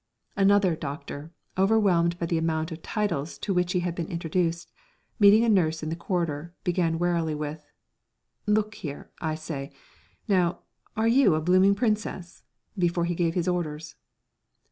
Another 0.35 0.75
doctor, 0.75 1.31
overwhelmed 1.59 2.17
by 2.17 2.25
the 2.25 2.39
amount 2.39 2.71
of 2.71 2.81
titles 2.81 3.37
to 3.37 3.53
whom 3.53 3.63
he 3.67 3.81
had 3.81 3.93
been 3.93 4.07
introduced, 4.07 4.71
meeting 5.19 5.43
a 5.45 5.47
nurse 5.49 5.83
in 5.83 5.89
the 5.89 5.95
corridor, 5.95 6.55
began 6.63 6.97
wearily 6.97 7.35
with: 7.35 7.67
"Look 8.47 8.73
here, 8.73 9.11
I 9.21 9.35
say, 9.35 9.71
now, 10.27 10.61
are 10.97 11.07
you 11.07 11.35
a 11.35 11.39
blooming 11.39 11.75
princess?" 11.75 12.41
before 12.75 13.05
he 13.05 13.13
gave 13.13 13.35
his 13.35 13.47
orders! 13.47 13.93